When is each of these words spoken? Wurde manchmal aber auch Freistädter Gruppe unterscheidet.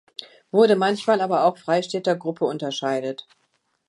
Wurde 0.49 0.75
manchmal 0.75 1.21
aber 1.21 1.43
auch 1.45 1.59
Freistädter 1.59 2.15
Gruppe 2.15 2.45
unterscheidet. 2.45 3.27